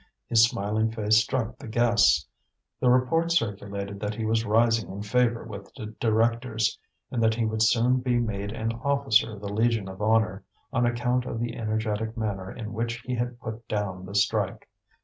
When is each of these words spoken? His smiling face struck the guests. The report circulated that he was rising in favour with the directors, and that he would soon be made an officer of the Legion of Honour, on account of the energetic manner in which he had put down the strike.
His 0.27 0.45
smiling 0.49 0.89
face 0.89 1.17
struck 1.17 1.59
the 1.59 1.67
guests. 1.67 2.25
The 2.79 2.89
report 2.89 3.31
circulated 3.31 3.99
that 3.99 4.15
he 4.15 4.25
was 4.25 4.45
rising 4.47 4.89
in 4.91 5.03
favour 5.03 5.43
with 5.43 5.71
the 5.75 5.93
directors, 5.99 6.79
and 7.11 7.21
that 7.21 7.35
he 7.35 7.45
would 7.45 7.61
soon 7.61 7.99
be 7.99 8.17
made 8.17 8.51
an 8.51 8.71
officer 8.83 9.33
of 9.35 9.41
the 9.41 9.53
Legion 9.53 9.87
of 9.87 10.01
Honour, 10.01 10.43
on 10.73 10.87
account 10.87 11.25
of 11.27 11.39
the 11.39 11.55
energetic 11.55 12.17
manner 12.17 12.51
in 12.51 12.73
which 12.73 13.01
he 13.05 13.13
had 13.13 13.39
put 13.39 13.67
down 13.67 14.07
the 14.07 14.15
strike. 14.15 14.67